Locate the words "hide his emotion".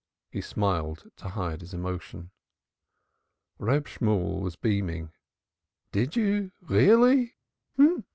1.29-2.31